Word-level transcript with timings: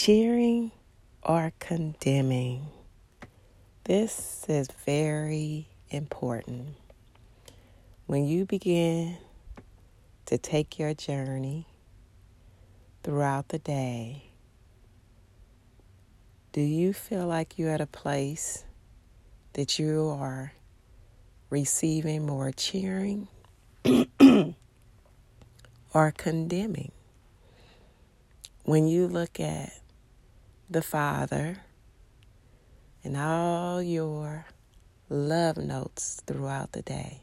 cheering 0.00 0.70
or 1.24 1.52
condemning. 1.58 2.64
This 3.82 4.44
is 4.48 4.68
very 4.86 5.66
important. 5.90 6.76
When 8.06 8.24
you 8.24 8.44
begin 8.44 9.18
to 10.26 10.38
take 10.38 10.78
your 10.78 10.94
journey 10.94 11.66
throughout 13.02 13.48
the 13.48 13.58
day, 13.58 14.30
do 16.52 16.60
you 16.60 16.92
feel 16.92 17.26
like 17.26 17.58
you're 17.58 17.72
at 17.72 17.80
a 17.80 17.86
place 17.86 18.64
that 19.54 19.80
you 19.80 20.16
are 20.16 20.52
receiving 21.50 22.24
more 22.24 22.52
cheering 22.52 23.26
or 25.92 26.12
condemning? 26.16 26.92
When 28.62 28.86
you 28.86 29.08
look 29.08 29.40
at 29.40 29.72
the 30.70 30.82
Father 30.82 31.58
and 33.02 33.16
all 33.16 33.82
your 33.82 34.46
love 35.08 35.56
notes 35.56 36.20
throughout 36.26 36.72
the 36.72 36.82
day, 36.82 37.20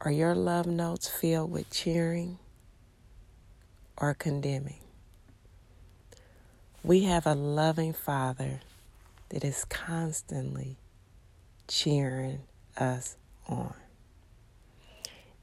are 0.00 0.10
your 0.10 0.34
love 0.34 0.66
notes 0.66 1.08
filled 1.08 1.50
with 1.50 1.70
cheering 1.70 2.38
or 3.96 4.14
condemning? 4.14 4.80
We 6.82 7.02
have 7.02 7.26
a 7.26 7.34
loving 7.34 7.92
Father 7.92 8.60
that 9.28 9.44
is 9.44 9.64
constantly 9.64 10.76
cheering 11.68 12.40
us 12.76 13.16
on. 13.48 13.74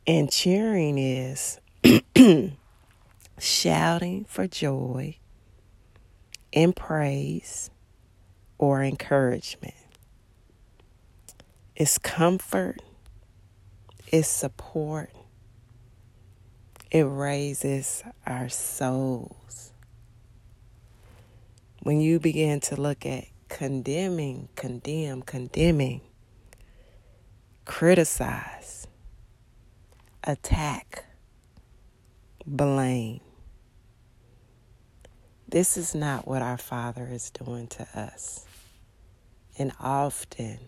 And 0.05 0.31
cheering 0.31 0.97
is 0.97 1.59
shouting 3.39 4.25
for 4.25 4.47
joy 4.47 5.17
in 6.51 6.73
praise 6.73 7.69
or 8.57 8.83
encouragement. 8.83 9.73
It's 11.75 11.97
comfort, 11.97 12.79
it's 14.07 14.27
support, 14.27 15.11
it 16.91 17.01
raises 17.01 18.03
our 18.27 18.47
souls. 18.49 19.73
When 21.81 21.99
you 21.99 22.19
begin 22.19 22.59
to 22.61 22.79
look 22.79 23.05
at 23.05 23.25
condemning, 23.49 24.49
condemn, 24.55 25.23
condemning, 25.23 26.01
criticize, 27.65 28.87
attack, 30.23 31.02
blame. 32.45 33.21
This 35.47 35.77
is 35.77 35.93
not 35.95 36.27
what 36.27 36.41
our 36.41 36.57
Father 36.57 37.07
is 37.11 37.29
doing 37.29 37.67
to 37.67 37.87
us. 37.95 38.45
And 39.57 39.71
often 39.79 40.59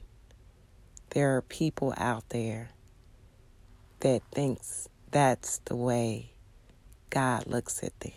there 1.10 1.36
are 1.36 1.42
people 1.42 1.94
out 1.98 2.30
there 2.30 2.70
that 4.02 4.22
thinks 4.32 4.88
that's 5.12 5.60
the 5.66 5.76
way 5.76 6.32
God 7.10 7.48
looks 7.48 7.84
at 7.84 8.00
them. 8.00 8.12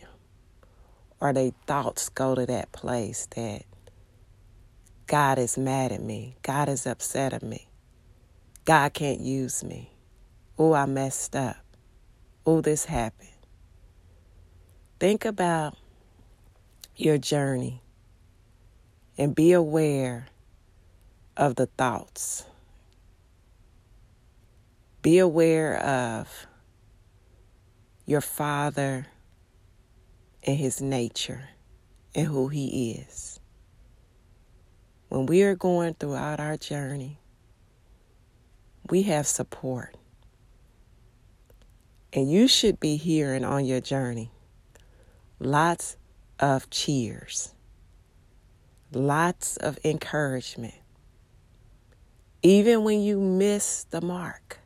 Or 1.21 1.33
their 1.33 1.53
thoughts 1.67 2.11
go 2.11 2.35
to 2.35 2.47
that 2.47 2.73
place 2.73 3.27
that 3.35 3.63
God 5.07 5.39
is 5.39 5.57
mad 5.57 5.91
at 5.91 6.03
me. 6.03 6.37
God 6.43 6.69
is 6.69 6.87
upset 6.87 7.33
at 7.33 7.43
me. 7.43 7.67
God 8.67 8.93
can't 8.93 9.21
use 9.21 9.65
me. 9.65 9.93
Oh, 10.59 10.75
I 10.75 10.87
messed 10.87 11.35
up. 11.35 11.57
Oh, 12.45 12.61
this 12.61 12.85
happened. 12.85 13.31
Think 15.01 15.25
about 15.25 15.77
your 16.97 17.19
journey 17.19 17.83
and 19.17 19.33
be 19.33 19.53
aware 19.53 20.27
of 21.37 21.55
the 21.55 21.67
thoughts. 21.67 22.45
Be 25.01 25.19
aware 25.19 25.79
of 25.79 26.49
your 28.07 28.21
Father 28.21 29.07
and 30.43 30.57
His 30.57 30.81
nature 30.81 31.49
and 32.13 32.27
who 32.27 32.49
He 32.49 32.93
is. 32.95 33.39
When 35.11 35.27
we 35.27 35.45
are 35.45 35.55
going 35.55 35.95
throughout 35.95 36.41
our 36.41 36.57
journey, 36.57 37.21
we 38.91 39.03
have 39.03 39.29
support. 39.29 39.97
And 42.13 42.29
you 42.29 42.49
should 42.49 42.81
be 42.81 42.97
hearing 42.97 43.45
on 43.45 43.65
your 43.65 43.81
journey 43.81 44.33
lots 45.41 45.97
of 46.39 46.69
cheers, 46.71 47.55
lots 48.93 49.57
of 49.57 49.79
encouragement. 49.85 50.75
Even 52.43 52.85
when 52.85 53.01
you 53.01 53.19
miss 53.21 53.85
the 53.85 54.01
mark, 54.01 54.59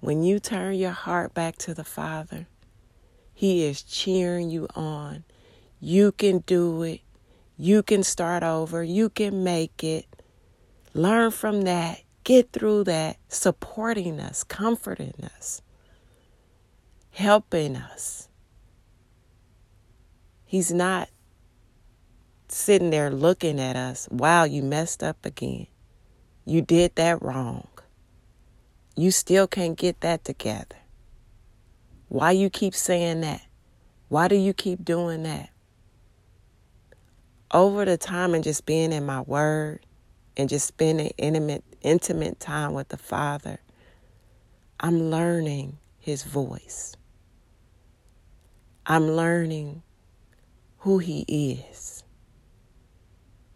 when 0.00 0.22
you 0.22 0.38
turn 0.38 0.74
your 0.74 0.90
heart 0.90 1.34
back 1.34 1.56
to 1.56 1.74
the 1.74 1.84
Father, 1.84 2.46
He 3.32 3.64
is 3.64 3.82
cheering 3.82 4.50
you 4.50 4.68
on. 4.74 5.24
You 5.80 6.12
can 6.12 6.38
do 6.40 6.82
it. 6.82 7.00
You 7.56 7.82
can 7.82 8.02
start 8.02 8.42
over. 8.42 8.82
You 8.82 9.08
can 9.08 9.44
make 9.44 9.84
it. 9.84 10.06
Learn 10.94 11.30
from 11.30 11.62
that. 11.62 12.02
Get 12.24 12.52
through 12.52 12.84
that. 12.84 13.18
Supporting 13.28 14.20
us, 14.20 14.44
comforting 14.44 15.14
us, 15.36 15.60
helping 17.10 17.76
us. 17.76 18.28
He's 20.54 20.72
not 20.72 21.08
sitting 22.46 22.90
there 22.90 23.10
looking 23.10 23.58
at 23.58 23.74
us. 23.74 24.08
Wow, 24.08 24.44
you 24.44 24.62
messed 24.62 25.02
up 25.02 25.26
again. 25.26 25.66
You 26.44 26.62
did 26.62 26.94
that 26.94 27.20
wrong. 27.20 27.66
You 28.94 29.10
still 29.10 29.48
can't 29.48 29.76
get 29.76 30.00
that 30.02 30.24
together. 30.24 30.76
Why 32.06 32.30
you 32.30 32.50
keep 32.50 32.72
saying 32.76 33.22
that? 33.22 33.42
Why 34.10 34.28
do 34.28 34.36
you 34.36 34.52
keep 34.52 34.84
doing 34.84 35.24
that? 35.24 35.50
Over 37.50 37.84
the 37.84 37.96
time 37.96 38.32
and 38.32 38.44
just 38.44 38.64
being 38.64 38.92
in 38.92 39.04
my 39.04 39.22
word 39.22 39.84
and 40.36 40.48
just 40.48 40.68
spending 40.68 41.10
intimate 41.18 41.64
intimate 41.80 42.38
time 42.38 42.74
with 42.74 42.90
the 42.90 42.96
Father, 42.96 43.58
I'm 44.78 45.10
learning 45.10 45.78
his 45.98 46.22
voice. 46.22 46.94
I'm 48.86 49.10
learning 49.10 49.82
who 50.84 50.98
He 50.98 51.24
is. 51.70 52.04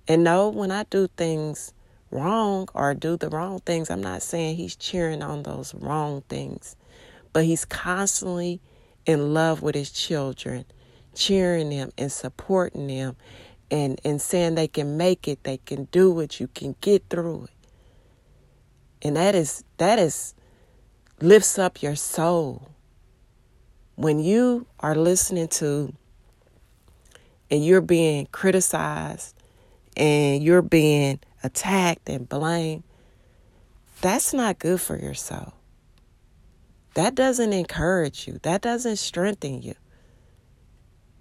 And 0.08 0.24
no, 0.24 0.48
when 0.48 0.70
I 0.70 0.84
do 0.84 1.08
things 1.08 1.74
wrong 2.10 2.68
or 2.72 2.94
do 2.94 3.18
the 3.18 3.28
wrong 3.28 3.60
things, 3.60 3.90
I'm 3.90 4.00
not 4.00 4.22
saying 4.22 4.56
He's 4.56 4.74
cheering 4.74 5.22
on 5.22 5.42
those 5.42 5.74
wrong 5.74 6.22
things, 6.30 6.74
but 7.34 7.44
He's 7.44 7.66
constantly 7.66 8.62
in 9.04 9.34
love 9.34 9.60
with 9.60 9.74
His 9.74 9.90
children, 9.90 10.64
cheering 11.14 11.68
them 11.68 11.90
and 11.98 12.10
supporting 12.10 12.86
them 12.86 13.14
and, 13.70 14.00
and 14.06 14.22
saying 14.22 14.54
they 14.54 14.66
can 14.66 14.96
make 14.96 15.28
it, 15.28 15.44
they 15.44 15.58
can 15.58 15.84
do 15.92 16.20
it, 16.20 16.40
you 16.40 16.48
can 16.48 16.76
get 16.80 17.10
through 17.10 17.44
it. 17.44 19.06
And 19.06 19.16
that 19.16 19.34
is 19.34 19.64
that 19.76 19.98
is 19.98 20.32
lifts 21.20 21.58
up 21.58 21.82
your 21.82 21.94
soul. 21.94 22.70
When 23.96 24.18
you 24.18 24.66
are 24.80 24.94
listening 24.94 25.48
to 25.48 25.92
and 27.50 27.64
you're 27.64 27.80
being 27.80 28.26
criticized 28.32 29.34
and 29.96 30.42
you're 30.42 30.62
being 30.62 31.20
attacked 31.42 32.08
and 32.08 32.28
blamed, 32.28 32.84
that's 34.00 34.32
not 34.32 34.58
good 34.58 34.80
for 34.80 34.96
your 34.96 35.14
soul. 35.14 35.54
That 36.94 37.14
doesn't 37.14 37.52
encourage 37.52 38.26
you, 38.26 38.40
that 38.42 38.60
doesn't 38.60 38.96
strengthen 38.96 39.62
you. 39.62 39.74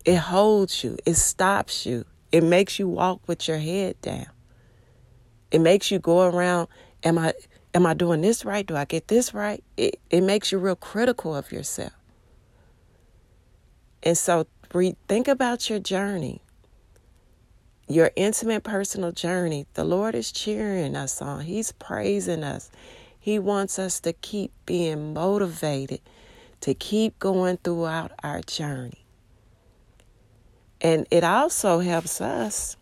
It 0.05 0.17
holds 0.17 0.83
you, 0.83 0.97
it 1.05 1.15
stops 1.15 1.85
you, 1.85 2.05
it 2.31 2.43
makes 2.43 2.79
you 2.79 2.87
walk 2.87 3.21
with 3.27 3.47
your 3.47 3.57
head 3.57 3.99
down. 4.01 4.27
It 5.51 5.59
makes 5.59 5.91
you 5.91 5.99
go 5.99 6.27
around, 6.27 6.67
am 7.03 7.17
I 7.17 7.33
am 7.73 7.85
I 7.85 7.93
doing 7.93 8.21
this 8.21 8.43
right? 8.43 8.65
Do 8.65 8.75
I 8.75 8.85
get 8.85 9.07
this 9.07 9.33
right? 9.33 9.63
It 9.77 9.99
it 10.09 10.21
makes 10.21 10.51
you 10.51 10.57
real 10.57 10.75
critical 10.75 11.35
of 11.35 11.51
yourself. 11.51 11.93
And 14.03 14.17
so 14.17 14.47
think 15.07 15.27
about 15.27 15.69
your 15.69 15.79
journey, 15.79 16.41
your 17.87 18.11
intimate 18.15 18.63
personal 18.63 19.11
journey. 19.11 19.65
The 19.73 19.83
Lord 19.83 20.15
is 20.15 20.31
cheering 20.31 20.95
us 20.95 21.21
on, 21.21 21.41
He's 21.41 21.71
praising 21.71 22.43
us. 22.43 22.69
He 23.19 23.39
wants 23.39 23.77
us 23.77 23.99
to 24.01 24.13
keep 24.13 24.51
being 24.65 25.13
motivated, 25.13 25.99
to 26.61 26.73
keep 26.73 27.19
going 27.19 27.57
throughout 27.57 28.11
our 28.23 28.41
journey. 28.41 29.05
And 30.79 31.07
it 31.11 31.23
also 31.23 31.79
helps 31.79 32.21
us 32.21 32.77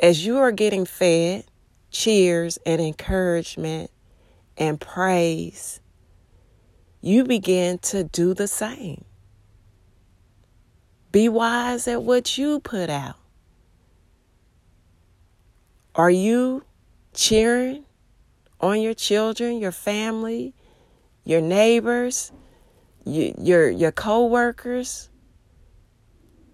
as 0.00 0.24
you 0.24 0.38
are 0.38 0.52
getting 0.52 0.84
fed 0.84 1.44
cheers 1.90 2.58
and 2.66 2.80
encouragement 2.80 3.90
and 4.58 4.80
praise, 4.80 5.80
you 7.00 7.24
begin 7.24 7.78
to 7.78 8.04
do 8.04 8.34
the 8.34 8.48
same. 8.48 9.04
Be 11.16 11.30
wise 11.30 11.88
at 11.88 12.02
what 12.02 12.36
you 12.36 12.60
put 12.60 12.90
out. 12.90 13.16
Are 15.94 16.10
you 16.10 16.62
cheering 17.14 17.86
on 18.60 18.82
your 18.82 18.92
children, 18.92 19.58
your 19.58 19.72
family, 19.72 20.52
your 21.24 21.40
neighbors, 21.40 22.32
your 23.06 23.70
your, 23.70 23.92
co-workers? 23.92 25.08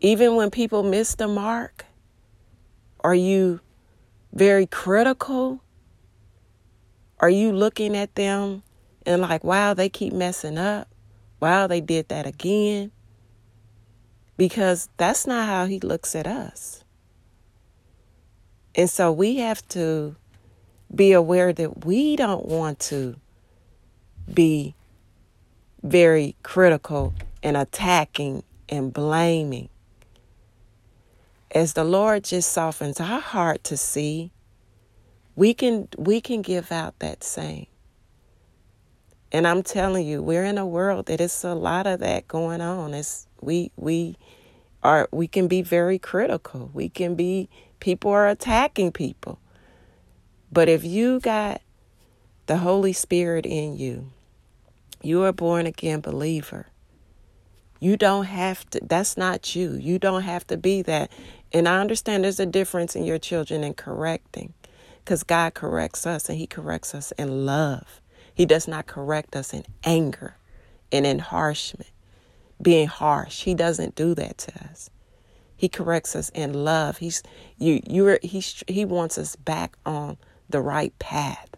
Even 0.00 0.37
when 0.37 0.49
people 0.49 0.85
miss 0.85 1.17
the 1.17 1.26
mark, 1.26 1.85
are 3.00 3.17
you 3.17 3.58
very 4.32 4.67
critical? 4.67 5.61
Are 7.19 7.31
you 7.31 7.50
looking 7.50 7.97
at 7.97 8.15
them 8.15 8.62
and 9.05 9.23
like, 9.23 9.43
wow, 9.43 9.75
they 9.75 9.88
keep 9.88 10.12
messing 10.12 10.56
up? 10.56 10.87
Wow, 11.41 11.67
they 11.67 11.81
did 11.81 12.11
that 12.11 12.29
again? 12.29 12.93
Because 14.43 14.89
that's 14.97 15.25
not 15.25 15.47
how 15.47 15.67
he 15.67 15.79
looks 15.79 16.17
at 16.17 16.27
us. 16.27 16.83
And 18.75 18.91
so 18.91 19.12
we 19.12 19.37
have 19.37 19.65
to 19.69 20.17
be 20.93 21.12
aware 21.12 21.53
that 21.53 21.85
we 21.85 22.17
don't 22.17 22.47
want 22.47 22.81
to 22.91 23.15
be 24.35 24.75
very 25.85 26.35
critical 26.43 27.15
and 27.41 27.56
attacking 27.56 28.43
and 28.69 28.93
blaming. 28.93 29.69
As 31.53 31.75
the 31.75 31.85
Lord 31.85 32.25
just 32.25 32.50
softens 32.50 32.99
our 32.99 33.21
heart 33.21 33.62
to 33.62 33.77
see, 33.77 34.33
we 35.37 35.55
can 35.55 35.87
we 35.97 36.21
can 36.21 36.43
give 36.43 36.73
out 36.73 36.99
that 36.99 37.23
same. 37.23 37.69
And 39.31 39.47
I'm 39.47 39.62
telling 39.62 40.05
you, 40.05 40.21
we're 40.21 40.44
in 40.44 40.59
a 40.59 40.67
world 40.67 41.06
that 41.06 41.21
is 41.21 41.44
a 41.44 41.55
lot 41.55 41.87
of 41.87 42.00
that 42.00 42.27
going 42.27 42.61
on. 42.61 42.93
It's 42.93 43.29
we 43.43 43.73
we 43.77 44.17
are 44.83 45.09
we 45.12 45.29
can 45.29 45.49
be 45.49 45.62
very 45.62 45.99
critical. 45.99 46.71
We 46.73 46.89
can 46.89 47.15
be 47.15 47.49
people 47.81 48.11
are 48.11 48.29
attacking 48.29 48.93
people. 48.93 49.39
But 50.50 50.69
if 50.69 50.85
you 50.85 51.21
got 51.21 51.62
the 52.47 52.59
Holy 52.59 52.93
Spirit 52.93 53.47
in 53.47 53.77
you, 53.77 54.11
you 55.03 55.23
are 55.25 55.33
born 55.33 55.67
again 55.67 56.00
believer. 56.00 56.67
You 57.81 57.97
don't 57.97 58.27
have 58.27 58.69
to, 58.71 58.81
that's 58.83 59.17
not 59.17 59.56
you. 59.56 59.73
You 59.73 59.99
don't 59.99 60.23
have 60.23 60.47
to 60.47 60.56
be 60.56 60.83
that. 60.83 61.11
And 61.53 61.69
I 61.69 61.81
understand 61.81 62.23
there's 62.23 62.39
a 62.39 62.47
difference 62.47 62.94
in 62.94 63.05
your 63.05 63.19
children 63.19 63.65
and 63.65 63.77
correcting 63.77 64.55
because 64.99 65.25
God 65.25 65.55
corrects 65.55 66.06
us 66.06 66.29
and 66.29 66.39
He 66.39 66.47
corrects 66.47 66.94
us 66.94 67.12
in 67.12 67.44
love. 67.44 68.00
He 68.33 68.47
does 68.47 68.69
not 68.69 68.87
correct 68.87 69.35
us 69.35 69.53
in 69.53 69.65
anger 69.85 70.37
and 70.93 71.05
in 71.05 71.19
harshment, 71.19 71.91
being 72.62 72.88
harsh. 72.88 73.43
He 73.43 73.55
doesn't 73.55 73.94
do 73.94 74.14
that 74.14 74.38
to 74.38 74.64
us. 74.64 74.91
He 75.56 75.69
corrects 75.69 76.17
us 76.17 76.31
in 76.31 76.53
love. 76.64 76.99
He's 76.99 77.23
you 77.59 77.81
you 77.87 78.19
he 78.23 78.41
he 78.67 78.85
wants 78.85 79.19
us 79.19 79.37
back 79.37 79.76
on 79.87 80.17
the 80.49 80.61
right 80.61 80.97
path. 80.99 81.50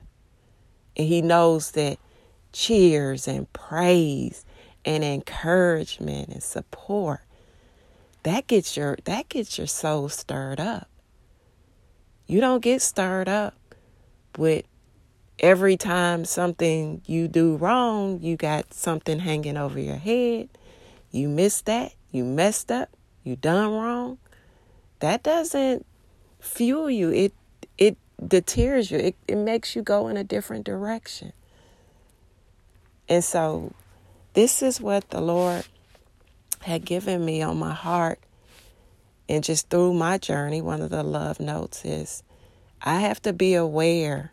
And 0.97 1.09
he 1.09 1.23
knows 1.23 1.73
that 1.73 1.99
cheers 2.53 3.27
and 3.27 3.53
praise 3.53 4.45
and 4.85 5.03
encouragement 5.03 6.29
and 6.29 6.43
support 6.43 7.21
that 8.25 8.47
gets 8.47 8.77
your 8.77 8.97
that 9.05 9.29
gets 9.29 9.57
your 9.59 9.67
soul 9.67 10.09
stirred 10.09 10.59
up. 10.59 10.89
You 12.27 12.41
don't 12.41 12.61
get 12.61 12.83
stirred 12.83 13.29
up 13.29 13.55
with 14.37 14.65
every 15.39 15.77
time 15.77 16.25
something 16.25 17.03
you 17.07 17.29
do 17.29 17.57
wrong, 17.57 18.21
you 18.21 18.37
got 18.37 18.73
something 18.73 19.21
hanging 19.21 19.57
over 19.57 19.79
your 19.79 19.97
head. 19.97 20.49
You 21.15 21.29
missed 21.29 21.67
that, 21.67 21.95
you 22.11 22.25
messed 22.25 22.71
up, 22.73 22.91
you 23.23 23.37
done 23.37 23.73
wrong. 23.73 24.19
That 25.01 25.23
doesn't 25.23 25.87
fuel 26.41 26.91
you. 26.91 27.11
It 27.11 27.33
it 27.79 27.97
deters 28.27 28.91
you. 28.91 28.99
It 28.99 29.17
it 29.29 29.37
makes 29.37 29.77
you 29.77 29.83
go 29.83 30.09
in 30.09 30.17
a 30.17 30.25
different 30.25 30.65
direction. 30.65 31.33
And 33.09 33.23
so 33.23 33.73
this 34.33 34.63
is 34.63 34.81
what 34.81 35.11
the 35.11 35.21
Lord 35.21 35.65
had 36.63 36.85
given 36.85 37.25
me 37.25 37.43
on 37.43 37.59
my 37.59 37.75
heart 37.75 38.19
and 39.29 39.43
just 39.43 39.71
through 39.71 39.95
my 39.95 40.19
journey, 40.19 40.61
one 40.61 40.83
of 40.83 40.91
the 40.91 41.03
love 41.03 41.41
notes 41.41 41.85
is 41.85 42.23
I 42.83 43.01
have 43.01 43.23
to 43.23 43.33
be 43.33 43.55
aware, 43.55 44.33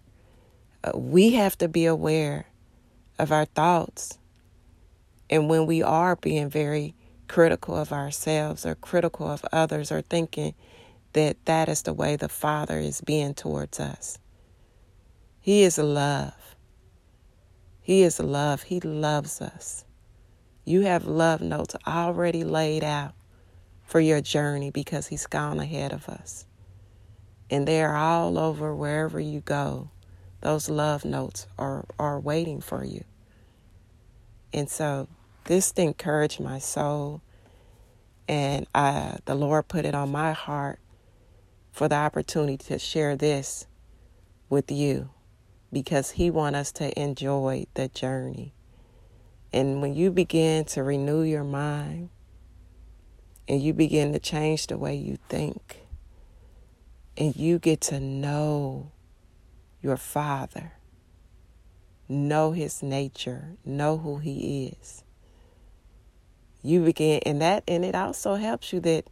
uh, 0.83 0.97
we 0.97 1.31
have 1.31 1.57
to 1.59 1.67
be 1.67 1.85
aware 1.85 2.47
of 3.17 3.31
our 3.31 3.45
thoughts. 3.45 4.17
And 5.31 5.49
when 5.49 5.65
we 5.65 5.81
are 5.81 6.17
being 6.17 6.49
very 6.49 6.93
critical 7.29 7.77
of 7.77 7.93
ourselves 7.93 8.65
or 8.65 8.75
critical 8.75 9.27
of 9.27 9.45
others 9.53 9.89
or 9.89 10.01
thinking 10.01 10.53
that 11.13 11.45
that 11.45 11.69
is 11.69 11.83
the 11.83 11.93
way 11.93 12.17
the 12.17 12.27
Father 12.27 12.77
is 12.77 12.99
being 12.99 13.33
towards 13.33 13.79
us, 13.79 14.19
He 15.39 15.63
is 15.63 15.77
love. 15.77 16.35
He 17.81 18.03
is 18.03 18.19
love. 18.19 18.63
He 18.63 18.81
loves 18.81 19.41
us. 19.41 19.85
You 20.65 20.81
have 20.81 21.05
love 21.05 21.41
notes 21.41 21.75
already 21.87 22.43
laid 22.43 22.83
out 22.83 23.13
for 23.85 23.99
your 23.99 24.21
journey 24.21 24.69
because 24.69 25.07
He's 25.07 25.27
gone 25.27 25.59
ahead 25.59 25.93
of 25.93 26.09
us. 26.09 26.45
And 27.49 27.67
they're 27.67 27.95
all 27.95 28.37
over 28.37 28.75
wherever 28.75 29.19
you 29.19 29.39
go. 29.39 29.89
Those 30.41 30.69
love 30.69 31.05
notes 31.05 31.47
are, 31.57 31.85
are 31.97 32.19
waiting 32.19 32.61
for 32.61 32.83
you. 32.83 33.03
And 34.53 34.69
so 34.69 35.07
this 35.45 35.71
encouraged 35.71 36.39
my 36.39 36.59
soul. 36.59 37.21
And 38.27 38.67
I, 38.73 39.17
the 39.25 39.35
Lord 39.35 39.67
put 39.67 39.85
it 39.85 39.95
on 39.95 40.11
my 40.11 40.31
heart 40.31 40.79
for 41.71 41.87
the 41.87 41.95
opportunity 41.95 42.57
to 42.57 42.79
share 42.79 43.15
this 43.15 43.67
with 44.49 44.71
you 44.71 45.09
because 45.71 46.11
He 46.11 46.29
wants 46.29 46.57
us 46.57 46.71
to 46.73 46.99
enjoy 46.99 47.65
the 47.73 47.87
journey. 47.87 48.53
And 49.53 49.81
when 49.81 49.93
you 49.93 50.11
begin 50.11 50.65
to 50.65 50.83
renew 50.83 51.23
your 51.23 51.43
mind 51.43 52.09
and 53.47 53.61
you 53.61 53.73
begin 53.73 54.13
to 54.13 54.19
change 54.19 54.67
the 54.67 54.77
way 54.77 54.95
you 54.95 55.17
think, 55.27 55.81
and 57.17 57.35
you 57.35 57.59
get 57.59 57.81
to 57.81 57.99
know 57.99 58.91
your 59.81 59.97
Father, 59.97 60.73
know 62.07 62.51
His 62.51 62.81
nature, 62.81 63.57
know 63.65 63.97
who 63.97 64.17
He 64.17 64.75
is. 64.79 65.03
You 66.63 66.83
begin, 66.83 67.21
and 67.25 67.41
that, 67.41 67.63
and 67.67 67.83
it 67.83 67.95
also 67.95 68.35
helps 68.35 68.71
you 68.71 68.79
that 68.81 69.07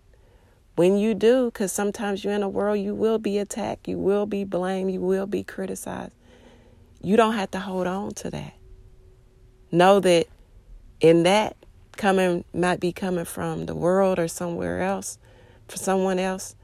when 0.75 0.98
you 0.98 1.13
do, 1.13 1.46
because 1.46 1.72
sometimes 1.72 2.24
you're 2.24 2.34
in 2.34 2.44
a 2.44 2.50
world, 2.50 2.79
you 2.79 2.96
will 2.96 3.18
be 3.18 3.38
attacked, 3.38 3.88
you 3.88 3.98
will 3.98 4.25
be 4.25 4.44
blamed, 4.44 4.91
you 4.91 5.01
will 5.01 5.25
be 5.25 5.44
criticized. 5.44 6.13
You 7.01 7.18
don't 7.18 7.34
have 7.34 7.51
to 7.51 7.60
hold 7.60 7.88
on 7.88 8.13
to 8.15 8.29
that. 8.29 8.53
Know 9.72 10.00
that 10.00 10.27
in 11.01 11.24
that 11.24 11.58
coming 11.98 12.46
might 12.53 12.79
be 12.79 12.91
coming 12.91 13.25
from 13.25 13.65
the 13.65 13.75
world 13.75 14.20
or 14.20 14.27
somewhere 14.27 14.82
else, 14.82 15.18
for 15.68 15.77
someone 15.77 16.20
else, 16.20 16.56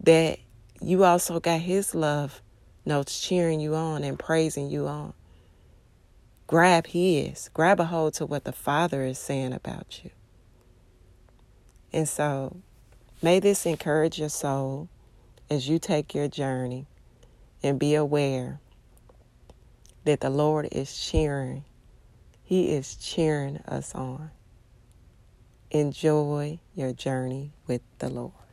that 0.00 0.38
you 0.80 1.04
also 1.04 1.40
got 1.40 1.60
his 1.60 1.94
love 1.94 2.42
notes 2.84 3.20
cheering 3.20 3.60
you 3.60 3.74
on 3.74 4.04
and 4.04 4.18
praising 4.18 4.70
you 4.70 4.86
on. 4.86 5.14
Grab 6.46 6.86
his, 6.88 7.48
grab 7.54 7.80
a 7.80 7.84
hold 7.84 8.14
to 8.14 8.26
what 8.26 8.44
the 8.44 8.52
Father 8.52 9.02
is 9.04 9.18
saying 9.18 9.52
about 9.52 10.04
you. 10.04 10.10
And 11.92 12.08
so, 12.08 12.56
may 13.22 13.40
this 13.40 13.66
encourage 13.66 14.18
your 14.18 14.28
soul 14.28 14.88
as 15.48 15.68
you 15.68 15.78
take 15.78 16.14
your 16.14 16.28
journey 16.28 16.86
and 17.62 17.78
be 17.78 17.94
aware 17.94 18.60
that 20.04 20.20
the 20.20 20.30
Lord 20.30 20.68
is 20.70 20.96
cheering. 20.98 21.64
He 22.44 22.70
is 22.70 22.94
cheering 22.96 23.58
us 23.66 23.94
on. 23.94 24.30
Enjoy 25.70 26.60
your 26.74 26.92
journey 26.92 27.52
with 27.66 27.82
the 27.98 28.08
Lord. 28.08 28.45